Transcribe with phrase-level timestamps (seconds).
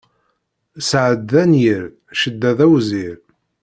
[0.81, 1.85] Sseɛd d anyir,
[2.19, 3.17] cedda d awzir.